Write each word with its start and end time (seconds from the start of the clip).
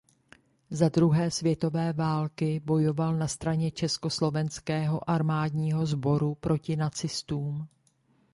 Za 0.69 0.89
druhé 0.89 1.31
světové 1.31 1.93
války 1.93 2.61
bojoval 2.65 3.17
na 3.17 3.27
straně 3.27 3.71
československého 3.71 5.09
armádního 5.09 5.85
sboru 5.85 6.35
proti 6.35 6.75
nacistům. 6.75 7.67